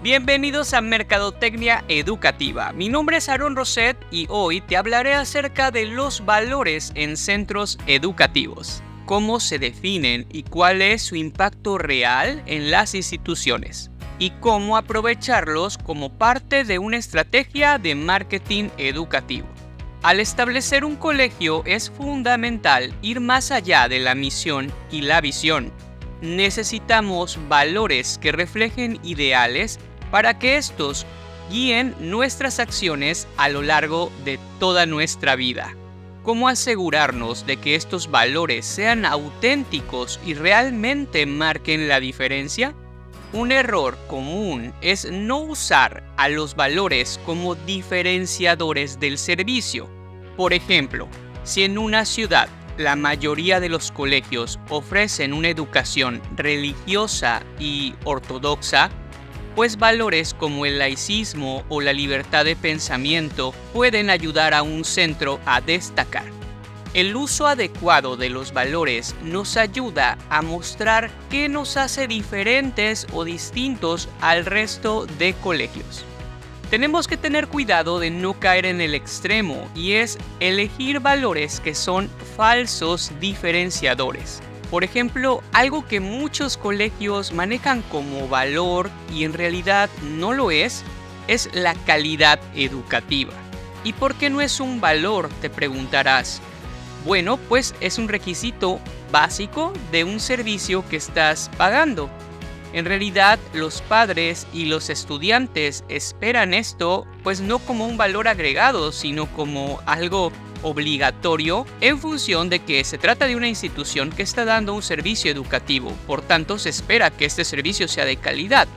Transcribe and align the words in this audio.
Bienvenidos 0.00 0.74
a 0.74 0.80
Mercadotecnia 0.80 1.84
Educativa. 1.88 2.72
Mi 2.72 2.88
nombre 2.88 3.16
es 3.16 3.28
Aaron 3.28 3.56
Roset 3.56 3.96
y 4.12 4.28
hoy 4.30 4.60
te 4.60 4.76
hablaré 4.76 5.14
acerca 5.14 5.72
de 5.72 5.86
los 5.86 6.24
valores 6.24 6.92
en 6.94 7.16
centros 7.16 7.78
educativos, 7.88 8.80
cómo 9.06 9.40
se 9.40 9.58
definen 9.58 10.24
y 10.30 10.44
cuál 10.44 10.82
es 10.82 11.02
su 11.02 11.16
impacto 11.16 11.78
real 11.78 12.44
en 12.46 12.70
las 12.70 12.94
instituciones 12.94 13.90
y 14.20 14.30
cómo 14.38 14.76
aprovecharlos 14.76 15.78
como 15.78 16.16
parte 16.16 16.62
de 16.62 16.78
una 16.78 16.96
estrategia 16.96 17.78
de 17.78 17.96
marketing 17.96 18.68
educativo. 18.78 19.48
Al 20.04 20.20
establecer 20.20 20.84
un 20.84 20.94
colegio 20.94 21.64
es 21.66 21.90
fundamental 21.90 22.94
ir 23.02 23.18
más 23.18 23.50
allá 23.50 23.88
de 23.88 23.98
la 23.98 24.14
misión 24.14 24.70
y 24.92 25.00
la 25.00 25.20
visión. 25.20 25.72
Necesitamos 26.20 27.38
valores 27.48 28.18
que 28.18 28.32
reflejen 28.32 28.98
ideales 29.02 29.78
para 30.10 30.38
que 30.38 30.56
estos 30.56 31.06
guíen 31.50 31.94
nuestras 32.00 32.58
acciones 32.58 33.26
a 33.36 33.48
lo 33.48 33.62
largo 33.62 34.12
de 34.24 34.38
toda 34.58 34.86
nuestra 34.86 35.36
vida. 35.36 35.74
¿Cómo 36.22 36.48
asegurarnos 36.48 37.46
de 37.46 37.56
que 37.56 37.74
estos 37.74 38.10
valores 38.10 38.66
sean 38.66 39.06
auténticos 39.06 40.20
y 40.26 40.34
realmente 40.34 41.24
marquen 41.24 41.88
la 41.88 42.00
diferencia? 42.00 42.74
Un 43.32 43.52
error 43.52 43.96
común 44.08 44.74
es 44.80 45.10
no 45.10 45.38
usar 45.38 46.02
a 46.16 46.28
los 46.28 46.54
valores 46.54 47.20
como 47.24 47.54
diferenciadores 47.54 49.00
del 49.00 49.16
servicio. 49.16 49.88
Por 50.36 50.52
ejemplo, 50.52 51.08
si 51.44 51.62
en 51.62 51.78
una 51.78 52.04
ciudad 52.04 52.48
la 52.76 52.94
mayoría 52.94 53.58
de 53.58 53.68
los 53.68 53.90
colegios 53.90 54.60
ofrecen 54.68 55.32
una 55.32 55.48
educación 55.48 56.22
religiosa 56.36 57.42
y 57.58 57.94
ortodoxa, 58.04 58.90
pues 59.54 59.78
valores 59.78 60.34
como 60.34 60.66
el 60.66 60.78
laicismo 60.78 61.64
o 61.68 61.80
la 61.80 61.92
libertad 61.92 62.44
de 62.44 62.56
pensamiento 62.56 63.54
pueden 63.72 64.10
ayudar 64.10 64.54
a 64.54 64.62
un 64.62 64.84
centro 64.84 65.40
a 65.46 65.60
destacar. 65.60 66.24
El 66.94 67.14
uso 67.16 67.46
adecuado 67.46 68.16
de 68.16 68.30
los 68.30 68.52
valores 68.52 69.14
nos 69.22 69.56
ayuda 69.56 70.16
a 70.30 70.40
mostrar 70.40 71.10
qué 71.30 71.48
nos 71.48 71.76
hace 71.76 72.08
diferentes 72.08 73.06
o 73.12 73.24
distintos 73.24 74.08
al 74.20 74.46
resto 74.46 75.06
de 75.18 75.34
colegios. 75.34 76.04
Tenemos 76.70 77.06
que 77.06 77.16
tener 77.16 77.48
cuidado 77.48 77.98
de 77.98 78.10
no 78.10 78.38
caer 78.38 78.66
en 78.66 78.80
el 78.80 78.94
extremo 78.94 79.68
y 79.74 79.92
es 79.92 80.18
elegir 80.40 81.00
valores 81.00 81.60
que 81.60 81.74
son 81.74 82.10
falsos 82.36 83.12
diferenciadores. 83.20 84.42
Por 84.70 84.84
ejemplo, 84.84 85.42
algo 85.52 85.86
que 85.86 86.00
muchos 86.00 86.58
colegios 86.58 87.32
manejan 87.32 87.82
como 87.82 88.28
valor 88.28 88.90
y 89.14 89.24
en 89.24 89.32
realidad 89.32 89.88
no 90.02 90.32
lo 90.32 90.50
es, 90.50 90.84
es 91.26 91.48
la 91.54 91.74
calidad 91.74 92.38
educativa. 92.54 93.32
¿Y 93.84 93.94
por 93.94 94.14
qué 94.14 94.28
no 94.28 94.40
es 94.42 94.60
un 94.60 94.80
valor? 94.80 95.30
Te 95.40 95.48
preguntarás. 95.48 96.42
Bueno, 97.06 97.38
pues 97.38 97.74
es 97.80 97.96
un 97.96 98.08
requisito 98.08 98.80
básico 99.10 99.72
de 99.90 100.04
un 100.04 100.20
servicio 100.20 100.86
que 100.88 100.96
estás 100.96 101.50
pagando. 101.56 102.10
En 102.74 102.84
realidad, 102.84 103.38
los 103.54 103.80
padres 103.80 104.46
y 104.52 104.66
los 104.66 104.90
estudiantes 104.90 105.84
esperan 105.88 106.52
esto, 106.52 107.06
pues 107.22 107.40
no 107.40 107.60
como 107.60 107.86
un 107.86 107.96
valor 107.96 108.28
agregado, 108.28 108.92
sino 108.92 109.24
como 109.26 109.80
algo 109.86 110.32
obligatorio 110.62 111.66
en 111.80 111.98
función 111.98 112.48
de 112.48 112.60
que 112.60 112.84
se 112.84 112.98
trata 112.98 113.26
de 113.26 113.36
una 113.36 113.48
institución 113.48 114.10
que 114.10 114.22
está 114.22 114.44
dando 114.44 114.74
un 114.74 114.82
servicio 114.82 115.30
educativo, 115.30 115.92
por 116.06 116.22
tanto 116.22 116.58
se 116.58 116.68
espera 116.68 117.10
que 117.10 117.24
este 117.24 117.44
servicio 117.44 117.88
sea 117.88 118.04
de 118.04 118.16
calidad. 118.16 118.68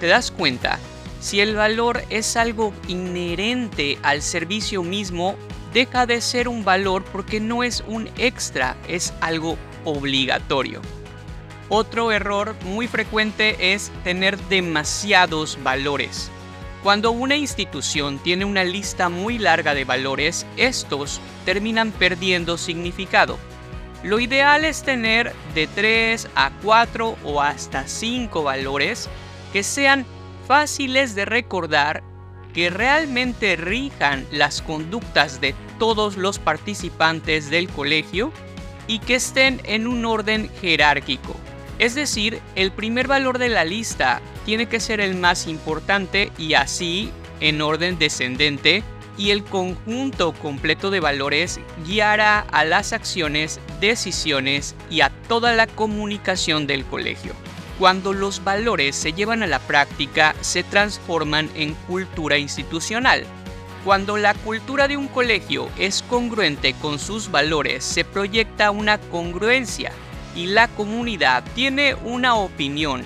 ¿Te 0.00 0.06
das 0.06 0.30
cuenta? 0.30 0.78
Si 1.20 1.40
el 1.40 1.54
valor 1.54 2.02
es 2.08 2.36
algo 2.36 2.72
inherente 2.88 3.98
al 4.02 4.22
servicio 4.22 4.82
mismo, 4.82 5.36
deja 5.74 6.06
de 6.06 6.20
ser 6.20 6.48
un 6.48 6.64
valor 6.64 7.04
porque 7.04 7.40
no 7.40 7.62
es 7.62 7.84
un 7.86 8.08
extra, 8.16 8.76
es 8.88 9.12
algo 9.20 9.58
obligatorio. 9.84 10.80
Otro 11.68 12.10
error 12.10 12.56
muy 12.64 12.88
frecuente 12.88 13.72
es 13.74 13.92
tener 14.02 14.38
demasiados 14.48 15.58
valores. 15.62 16.30
Cuando 16.82 17.10
una 17.10 17.36
institución 17.36 18.18
tiene 18.18 18.46
una 18.46 18.64
lista 18.64 19.10
muy 19.10 19.36
larga 19.36 19.74
de 19.74 19.84
valores, 19.84 20.46
estos 20.56 21.20
terminan 21.44 21.92
perdiendo 21.92 22.56
significado. 22.56 23.38
Lo 24.02 24.18
ideal 24.18 24.64
es 24.64 24.82
tener 24.82 25.34
de 25.54 25.66
3 25.66 26.28
a 26.34 26.50
4 26.62 27.18
o 27.22 27.42
hasta 27.42 27.86
5 27.86 28.42
valores 28.42 29.10
que 29.52 29.62
sean 29.62 30.06
fáciles 30.48 31.14
de 31.14 31.26
recordar, 31.26 32.02
que 32.54 32.70
realmente 32.70 33.56
rijan 33.56 34.26
las 34.32 34.62
conductas 34.62 35.38
de 35.42 35.54
todos 35.78 36.16
los 36.16 36.38
participantes 36.38 37.50
del 37.50 37.68
colegio 37.68 38.32
y 38.86 39.00
que 39.00 39.16
estén 39.16 39.60
en 39.64 39.86
un 39.86 40.06
orden 40.06 40.50
jerárquico. 40.62 41.36
Es 41.80 41.94
decir, 41.94 42.42
el 42.56 42.72
primer 42.72 43.08
valor 43.08 43.38
de 43.38 43.48
la 43.48 43.64
lista 43.64 44.20
tiene 44.44 44.66
que 44.66 44.80
ser 44.80 45.00
el 45.00 45.14
más 45.14 45.46
importante 45.46 46.30
y 46.36 46.52
así 46.52 47.10
en 47.40 47.62
orden 47.62 47.98
descendente 47.98 48.82
y 49.16 49.30
el 49.30 49.42
conjunto 49.44 50.32
completo 50.32 50.90
de 50.90 51.00
valores 51.00 51.58
guiará 51.86 52.40
a 52.40 52.66
las 52.66 52.92
acciones, 52.92 53.60
decisiones 53.80 54.74
y 54.90 55.00
a 55.00 55.08
toda 55.26 55.54
la 55.54 55.66
comunicación 55.66 56.66
del 56.66 56.84
colegio. 56.84 57.32
Cuando 57.78 58.12
los 58.12 58.44
valores 58.44 58.94
se 58.94 59.14
llevan 59.14 59.42
a 59.42 59.46
la 59.46 59.58
práctica, 59.58 60.34
se 60.42 60.62
transforman 60.62 61.48
en 61.54 61.72
cultura 61.86 62.36
institucional. 62.36 63.24
Cuando 63.86 64.18
la 64.18 64.34
cultura 64.34 64.86
de 64.86 64.98
un 64.98 65.08
colegio 65.08 65.70
es 65.78 66.02
congruente 66.02 66.74
con 66.74 66.98
sus 66.98 67.30
valores, 67.30 67.82
se 67.84 68.04
proyecta 68.04 68.70
una 68.70 68.98
congruencia 68.98 69.92
y 70.34 70.46
la 70.46 70.68
comunidad 70.68 71.44
tiene 71.54 71.94
una 71.94 72.34
opinión 72.36 73.04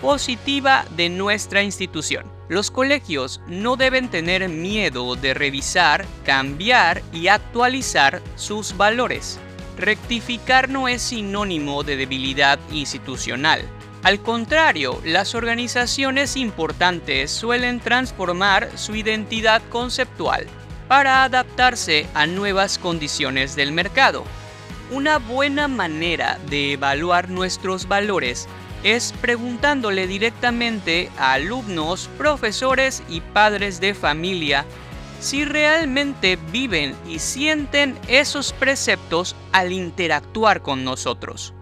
positiva 0.00 0.84
de 0.96 1.08
nuestra 1.08 1.62
institución. 1.62 2.26
Los 2.48 2.70
colegios 2.70 3.40
no 3.46 3.76
deben 3.76 4.10
tener 4.10 4.48
miedo 4.48 5.16
de 5.16 5.32
revisar, 5.32 6.04
cambiar 6.24 7.02
y 7.12 7.28
actualizar 7.28 8.20
sus 8.36 8.76
valores. 8.76 9.38
Rectificar 9.78 10.68
no 10.68 10.88
es 10.88 11.00
sinónimo 11.02 11.82
de 11.82 11.96
debilidad 11.96 12.58
institucional. 12.70 13.62
Al 14.02 14.20
contrario, 14.20 15.00
las 15.04 15.34
organizaciones 15.36 16.36
importantes 16.36 17.30
suelen 17.30 17.78
transformar 17.78 18.76
su 18.76 18.96
identidad 18.96 19.62
conceptual 19.70 20.46
para 20.88 21.22
adaptarse 21.22 22.06
a 22.12 22.26
nuevas 22.26 22.78
condiciones 22.78 23.54
del 23.54 23.72
mercado. 23.72 24.24
Una 24.92 25.16
buena 25.16 25.68
manera 25.68 26.38
de 26.50 26.74
evaluar 26.74 27.30
nuestros 27.30 27.88
valores 27.88 28.46
es 28.84 29.14
preguntándole 29.22 30.06
directamente 30.06 31.10
a 31.16 31.32
alumnos, 31.32 32.10
profesores 32.18 33.02
y 33.08 33.22
padres 33.22 33.80
de 33.80 33.94
familia 33.94 34.66
si 35.18 35.46
realmente 35.46 36.36
viven 36.50 36.94
y 37.08 37.20
sienten 37.20 37.98
esos 38.06 38.52
preceptos 38.52 39.34
al 39.52 39.72
interactuar 39.72 40.60
con 40.60 40.84
nosotros. 40.84 41.54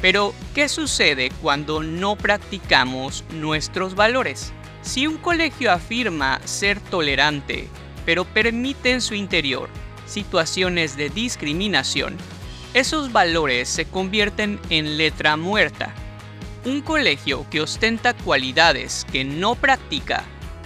Pero, 0.00 0.32
¿qué 0.54 0.68
sucede 0.68 1.32
cuando 1.42 1.82
no 1.82 2.14
practicamos 2.14 3.24
nuestros 3.32 3.96
valores? 3.96 4.52
Si 4.82 5.08
un 5.08 5.16
colegio 5.16 5.72
afirma 5.72 6.40
ser 6.44 6.78
tolerante, 6.78 7.66
pero 8.04 8.24
permite 8.24 8.92
en 8.92 9.00
su 9.00 9.14
interior 9.14 9.68
situaciones 10.06 10.96
de 10.96 11.08
discriminación, 11.10 12.16
esos 12.76 13.10
valores 13.10 13.70
se 13.70 13.86
convierten 13.86 14.60
en 14.68 14.98
letra 14.98 15.38
muerta. 15.38 15.94
Un 16.66 16.82
colegio 16.82 17.46
que 17.48 17.62
ostenta 17.62 18.12
cualidades 18.12 19.06
que 19.10 19.24
no 19.24 19.54
practica 19.54 20.24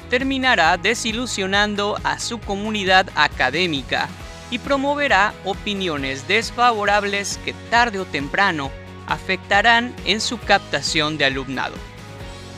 terminará 0.08 0.76
desilusionando 0.76 1.96
a 2.02 2.18
su 2.18 2.40
comunidad 2.40 3.08
académica 3.14 4.08
y 4.50 4.58
promoverá 4.58 5.32
opiniones 5.44 6.26
desfavorables 6.26 7.38
que 7.44 7.52
tarde 7.70 8.00
o 8.00 8.04
temprano 8.04 8.72
afectarán 9.06 9.94
en 10.04 10.20
su 10.20 10.36
captación 10.38 11.16
de 11.16 11.26
alumnado. 11.26 11.76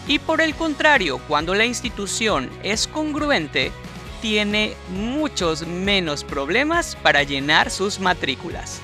Y 0.09 0.19
por 0.19 0.41
el 0.41 0.55
contrario, 0.55 1.21
cuando 1.29 1.55
la 1.55 1.67
institución 1.67 2.49
es 2.63 2.87
congruente, 2.87 3.71
tiene 4.23 4.77
muchos 4.89 5.67
menos 5.67 6.25
problemas 6.25 6.97
para 7.03 7.23
llenar 7.23 7.71
sus 7.71 8.01
matrículas. 8.01 8.81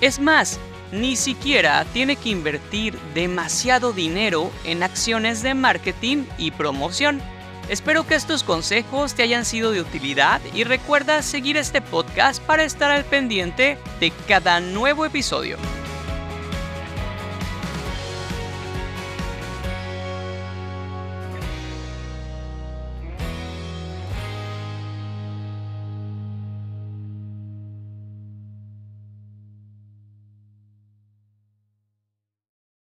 Es 0.00 0.18
más, 0.18 0.58
ni 0.92 1.14
siquiera 1.16 1.84
tiene 1.92 2.16
que 2.16 2.30
invertir 2.30 2.98
demasiado 3.14 3.92
dinero 3.92 4.50
en 4.64 4.82
acciones 4.82 5.42
de 5.42 5.54
marketing 5.54 6.24
y 6.38 6.50
promoción. 6.50 7.20
Espero 7.68 8.06
que 8.06 8.14
estos 8.16 8.42
consejos 8.42 9.14
te 9.14 9.22
hayan 9.22 9.44
sido 9.44 9.70
de 9.70 9.80
utilidad 9.80 10.40
y 10.54 10.64
recuerda 10.64 11.22
seguir 11.22 11.56
este 11.56 11.80
podcast 11.80 12.42
para 12.42 12.64
estar 12.64 12.90
al 12.90 13.04
pendiente 13.04 13.78
de 14.00 14.10
cada 14.26 14.60
nuevo 14.60 15.04
episodio. 15.04 15.56